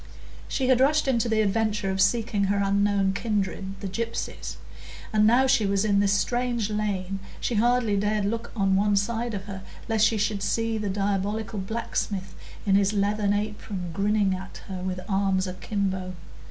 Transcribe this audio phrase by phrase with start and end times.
[0.47, 4.55] She had rushed into the adventure of seeking her unknown kindred, the gypsies;
[5.13, 9.35] and now she was in this strange lane, she hardly dared look on one side
[9.35, 12.33] of her, lest she should see the diabolical blacksmith
[12.65, 16.13] in his leathern apron grinning at her with arms akimbo.